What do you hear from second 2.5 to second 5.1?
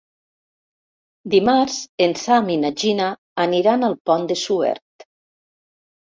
i na Gina aniran al Pont de Suert.